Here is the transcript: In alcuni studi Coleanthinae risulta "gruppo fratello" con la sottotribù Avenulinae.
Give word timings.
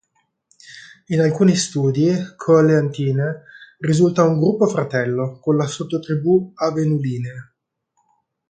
In 1.09 1.19
alcuni 1.19 1.55
studi 1.55 2.09
Coleanthinae 2.35 3.43
risulta 3.81 4.25
"gruppo 4.33 4.65
fratello" 4.65 5.37
con 5.39 5.55
la 5.57 5.67
sottotribù 5.67 6.53
Avenulinae. 6.55 7.53